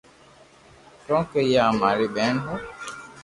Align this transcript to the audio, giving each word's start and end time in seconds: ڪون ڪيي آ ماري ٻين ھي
ڪون 1.05 1.21
ڪيي 1.31 1.55
آ 1.63 1.65
ماري 1.81 2.07
ٻين 2.15 2.35
ھي 2.45 2.55